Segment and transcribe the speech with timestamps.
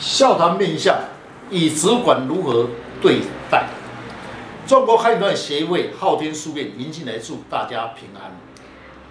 [0.00, 0.96] 笑谈面相，
[1.50, 2.70] 以主管如何
[3.02, 3.66] 对待？
[4.66, 8.32] 中国汉传协会昊天书院迎进来祝大家平安。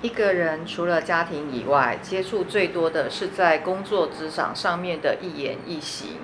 [0.01, 6.17] 一个人除了家庭以外，接触最多的是在工作职场上面的一言一行，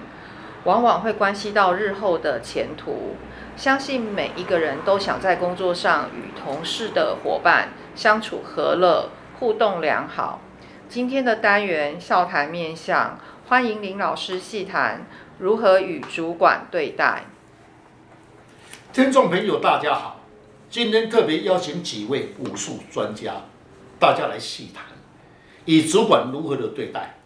[0.63, 3.17] 往往会关系到日后的前途。
[3.55, 10.41] 相信每一个人都想在工作上与同事的伙伴相处和乐，互动良好。
[10.89, 13.19] 今天的单元笑谈面相。
[13.47, 15.05] 欢迎林老师细谈
[15.37, 17.25] 如何与主管对待。
[18.91, 20.21] 听众朋友，大家好，
[20.67, 23.43] 今天特别邀请几位武术专家，
[23.99, 24.85] 大家来细谈，
[25.65, 27.17] 与主管如何的对待。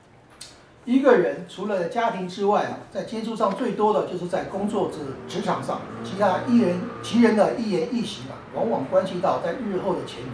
[0.84, 4.98] 一个人除了家庭之外啊，在接触上最多的就是在工作职
[5.30, 10.32] 职场上，其他一人其人的一言一行啊，往往关系到在日后的前途。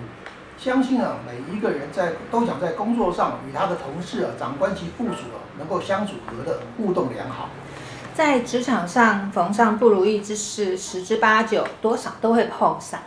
[0.58, 7.50] 相信啊，每一个人在都想在工作上与他的同事啊、长官及部属啊，能够相处和的，互动良好。
[8.14, 13.02] 在职场上逢上不如意之事，十之八九多少都会碰上，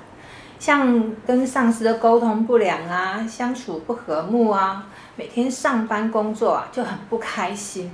[0.59, 7.91] 像跟上司的沟通不良啊，相处不和睦啊，每天上班工作啊就很不开心。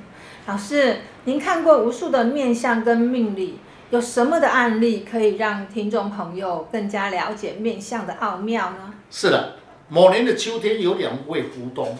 [0.46, 3.60] 老师，您看过无数的面相跟命理。
[3.90, 8.94] 有什么的案例可以让听众朋友更加了解面相的奥妙呢？
[9.10, 9.56] 是的，
[9.88, 11.96] 某年的秋天有两位股东，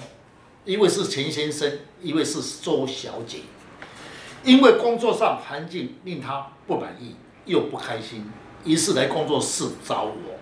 [0.65, 1.71] 一位是钱先生，
[2.03, 3.39] 一位是周小姐。
[4.43, 8.31] 因为工作上环境令他不满意又不开心，
[8.65, 10.39] 于是来工作室找我。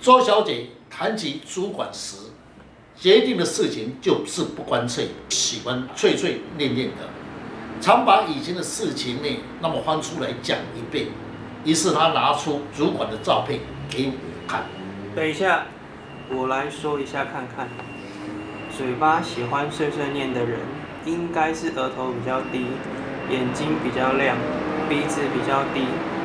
[0.00, 2.16] 周小姐谈起主管时，
[2.96, 6.96] 决定的事情就是不干脆，喜欢碎碎念念的。
[7.82, 11.08] 常把以前的事情呢，那么翻出来讲一遍。
[11.64, 13.58] 于是他拿出主管的照片
[13.90, 14.12] 给我
[14.46, 14.62] 看。
[15.16, 15.64] 等一下，
[16.30, 17.68] 我来说一下看看。
[18.76, 20.60] 嘴巴喜欢碎碎念的人，
[21.04, 22.66] 应该是额头比较低，
[23.28, 24.36] 眼睛比较亮，
[24.88, 25.80] 鼻子比较低，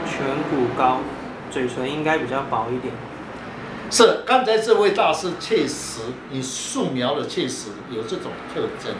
[0.05, 0.21] 颧
[0.51, 0.99] 骨高，
[1.49, 2.93] 嘴唇应该比较薄一点。
[3.89, 8.93] 是，刚才这位大师确实，你素描的确实有这种特征。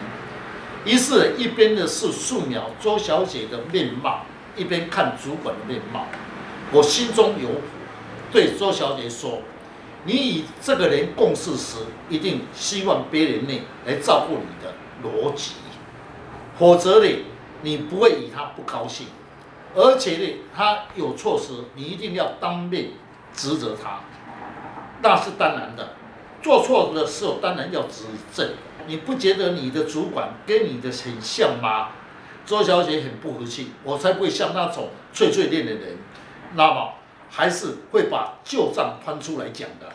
[0.88, 4.22] 于是，一边的是素描周小姐的面貌，
[4.56, 6.06] 一边看主管的面貌。
[6.72, 7.60] 我心中有谱，
[8.32, 9.40] 对周小姐说
[10.04, 11.76] ：“你与这个人共事时，
[12.08, 14.72] 一定希望别人呢来照顾你的
[15.04, 15.56] 逻辑，
[16.58, 17.16] 否则呢，
[17.60, 19.08] 你不会与他不高兴。
[19.74, 22.92] 而且呢，他有错时，你一定要当面
[23.34, 24.00] 指责他。
[25.02, 25.96] 那是当然的，
[26.48, 28.54] 做错的时候当然要指正。”
[28.88, 31.88] 你不觉得你的主管跟你的很像吗？
[32.46, 35.98] 周小姐很不服气，我才不会像那种碎碎念的人，
[36.54, 36.94] 那么
[37.28, 39.92] 还是会把旧账翻出来讲的。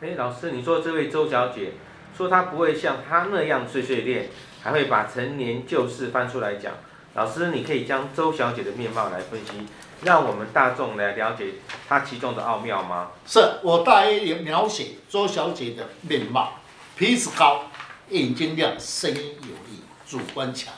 [0.00, 1.72] 哎，老师，你说这位周小姐
[2.16, 4.28] 说她不会像她那样碎碎念，
[4.62, 6.74] 还会把陈年旧事翻出来讲。
[7.14, 9.66] 老师，你可以将周小姐的面貌来分析，
[10.02, 11.54] 让我们大众来了解
[11.88, 13.10] 它其中的奥妙吗？
[13.26, 16.54] 是我大约描写周小姐的面貌，
[16.96, 17.62] 鼻子高。
[18.10, 20.72] 眼睛亮，声音有力，主观强，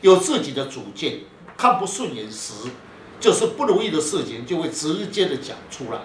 [0.00, 1.20] 有自己的主见。
[1.56, 2.70] 看不顺眼时，
[3.18, 5.98] 就是不如意的事情，就会直接的讲出来。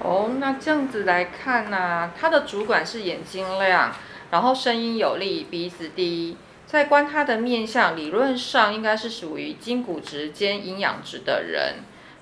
[0.00, 3.90] 哦，那这样子来看呢、啊，他的主管是眼睛亮，
[4.30, 6.36] 然后声音有力，鼻子低。
[6.74, 11.74] 在观他的面相，理论上应该是属于筋骨质兼营养质的人。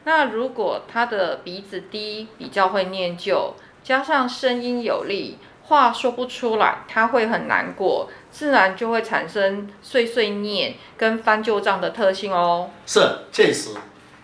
[0.05, 5.39] 那如果他的鼻子低，比较会念旧，加上声音有力。
[5.63, 12.69] 话说不出来，他会很难过，自然就会产生碎碎念跟翻旧账的特性哦。
[12.85, 13.01] 是，
[13.33, 13.71] 确实，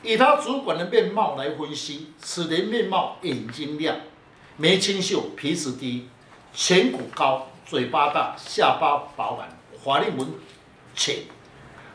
[0.02, 3.96] 以他主管的面貌来分析，此人面貌眼睛亮，
[4.58, 6.06] 眉清秀，鼻子低，
[6.54, 9.48] 颧骨高，嘴巴大，下巴饱满，
[9.84, 10.26] 法令纹
[10.94, 11.24] 浅。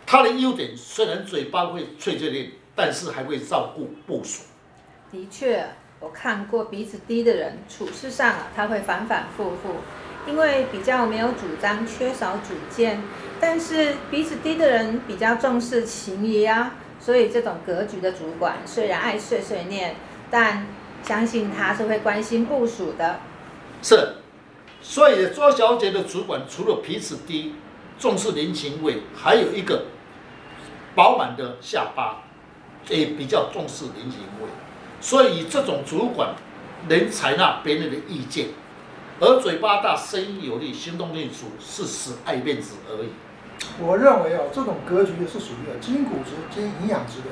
[0.05, 4.43] 他的优点虽然嘴巴会碎碎念，但是还会照顾部署。
[5.11, 5.65] 的确。
[5.99, 9.75] 我看过鼻子低的人，处事上啊，他会反反复复，
[10.27, 13.01] 因为比较没有主张，缺少主见。
[13.39, 19.95] 但是鼻子低的人比较重视情谊啊，所以这种格局的主管虽然爱碎碎念，
[20.29, 20.67] 但
[21.03, 23.21] 相信他是会关心部署的。
[23.81, 24.15] 是，
[24.81, 27.55] 所以周小姐的主管除了鼻子低，
[27.99, 29.85] 重视人情味，还有一个
[30.95, 32.23] 饱满的下巴，
[32.89, 34.47] 也比较重视人情味。
[34.99, 36.35] 所以这种主管
[36.87, 38.47] 能采纳别人的意见，
[39.19, 43.09] 而嘴巴大、声音有力、行动力足，是死爱面子而已。
[43.79, 47.29] 我认为啊，这种格局是属于筋骨质兼营养质的，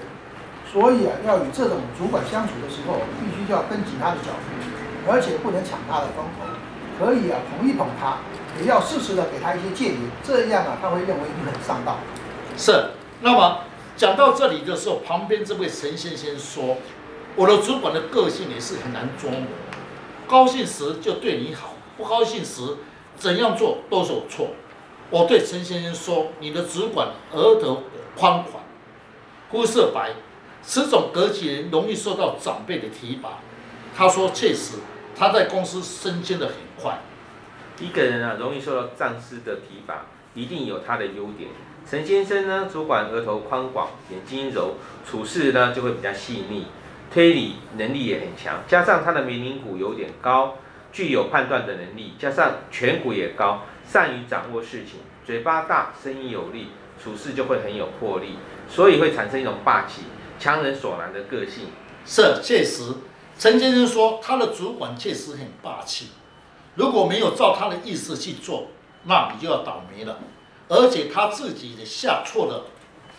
[0.71, 6.45] 所以啊，要与这种主管相处的时候，必须要跟紧他的脚步，而且不能抢他的风头，
[7.01, 8.19] 可以啊捧一捧他，
[8.59, 11.97] 也要适时的给他一些建议，这样啊，他会认为你很上道。
[12.55, 12.91] 是。
[13.21, 13.61] 那么
[13.97, 16.77] 讲到这里的时候，旁边这位陈先生说
[17.35, 19.41] ：“我的主管的个性也是很难捉摸，
[20.27, 22.77] 高兴时就对你好，不高兴时
[23.15, 24.49] 怎样做都是有错。”
[25.11, 27.83] 我对陈先生说：“你的主管额头
[28.15, 28.63] 宽宽，
[29.51, 30.13] 肤色白，
[30.63, 33.39] 此种格局容易受到长辈的提拔。”
[33.95, 34.75] 他说：“确实，
[35.15, 36.99] 他在公司升迁的很快。
[37.79, 41.49] 一个人啊，容易受到上司的提拔，一定有他的优点。
[41.89, 44.75] 陈先生呢，主管额头宽广，眼睛柔，
[45.05, 46.67] 处事呢就会比较细腻，
[47.11, 48.61] 推理能力也很强。
[48.67, 50.57] 加上他的名伶骨有点高，
[50.91, 56.69] 具有判断的能力，加上颧骨也高。”善于掌握事情，嘴巴大，声音有力，
[57.03, 58.37] 处事就会很有魄力，
[58.69, 60.03] 所以会产生一种霸气、
[60.39, 61.65] 强人所难的个性。
[62.05, 62.93] 是，确实，
[63.41, 66.09] 陈先生说他的主管确实很霸气，
[66.75, 68.67] 如果没有照他的意思去做，
[69.05, 70.19] 那你就要倒霉了。
[70.67, 72.67] 而且他自己的下错了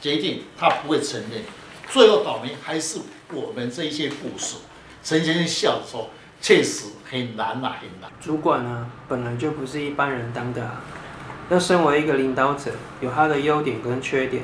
[0.00, 1.42] 决定，他不会承认，
[1.88, 3.00] 最后倒霉还是
[3.32, 4.58] 我们这一些部署。
[5.02, 6.08] 陈先生笑着说。
[6.40, 8.10] 确实很难、啊，很难。
[8.20, 10.82] 主管呢，本来就不是一般人当的啊。
[11.50, 14.42] 要身为一个领导者，有他的优点跟缺点。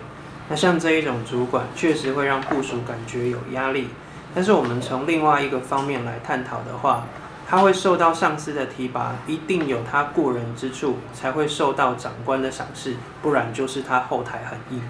[0.48, 3.88] 那像这一种主管，确实会让部署感觉有压力。
[4.34, 7.06] 但是我们从另外一个方面来探讨的话，
[7.48, 14.82] 他会受到上司的提拔，一定有他过人之处，才会受到长官的赏识，不然就是他后台很硬。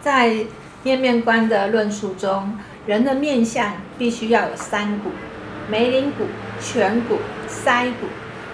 [0.00, 0.46] 在
[0.82, 5.10] 面面观的论述中，人的面相必须要有三骨。
[5.70, 6.24] 眉棱骨、
[6.62, 8.06] 颧骨、腮骨，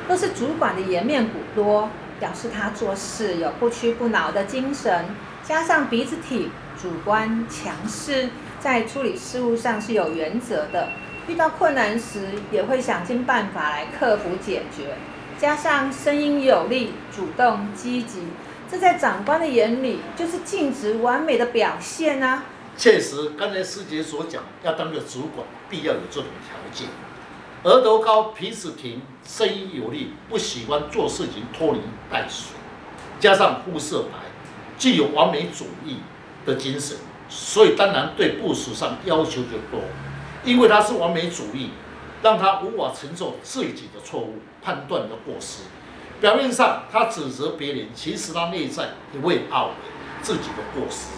[0.08, 1.88] 都是主管的颜面骨多，
[2.18, 5.04] 表示他做事有不屈不挠的精神。
[5.44, 6.50] 加上鼻子挺、
[6.80, 8.30] 主观强势，
[8.64, 10.88] 在处理事务上是有原则的，
[11.28, 14.94] 遇到困难时也会想尽办法来克服解决。
[15.38, 18.22] 加上声音有力、主动积极，
[18.70, 22.44] 这在长官的眼里就是尽职完美的表现啊！
[22.74, 26.88] 确实，刚才师姐所讲，要当个主管，必要有这种条件。
[27.64, 32.56] 额头高，鼻子挺，声音有力，不喜欢做事情拖泥带水，
[33.20, 34.20] 加上肤色白，
[34.78, 35.98] 具有完美主义
[36.44, 36.96] 的精神，
[37.28, 39.80] 所以当然对部署上要求就多。
[40.44, 41.70] 因为他是完美主义，
[42.22, 45.64] 让他无法承受自己的错误、判断的过失。
[46.20, 49.72] 表面上他指责别人，其实他内在也会懊悔
[50.22, 51.10] 自己的过失。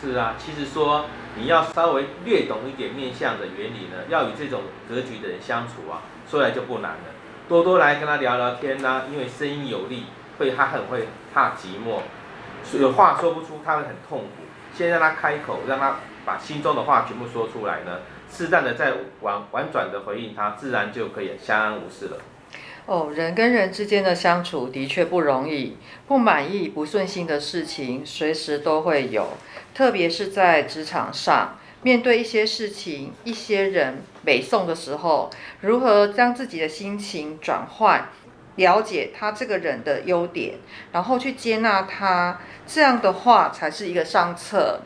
[0.00, 1.04] 是啊，其实说。
[1.36, 5.98] 你要稍微略懂一点面相的原理呢，要与这种格局的人相处啊，
[6.30, 7.10] 说来就不难了。
[7.48, 10.04] 多多来跟他聊聊天呐、因为声音有力，
[10.38, 12.02] 会他很会怕寂寞，
[12.78, 14.43] 有话说不出，他会很痛苦。
[14.76, 18.00] 先让他开口，让他把心中的话全部说出来呢，
[18.30, 22.18] 适当的再婉婉转的回应他，自然就可以相安无事了。
[22.86, 29.28] 哦，人跟人之间的相处的确不容易，不满意、不顺心的事情随时都会有。
[29.74, 35.30] 特别是在职场上，面对一些事情、一些人北宋的时候，
[35.62, 38.08] 如何将自己的心情转换，
[38.56, 40.54] 了解他这个人的优点，
[40.92, 44.80] 然后去接纳他，这样的话才是一个上策。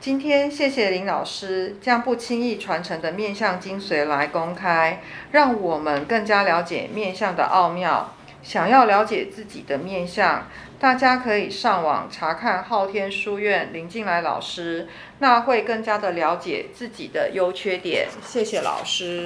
[0.00, 5.00] 今天谢谢林老师将不轻易传承的面相精髓来公开，
[5.30, 8.14] 让我们更加了解面相的奥妙。
[8.42, 10.48] 想要了解自己的面相，
[10.80, 14.88] 大家可以上网查看昊天书院林进来老师，
[15.20, 18.08] 那会更加的了解自己的优缺点。
[18.26, 19.20] 谢谢老师。